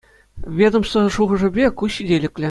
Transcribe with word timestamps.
Ведомство 0.59 1.01
шухӑшӗпе, 1.17 1.65
ку 1.81 1.85
ҫителӗклӗ. 1.97 2.39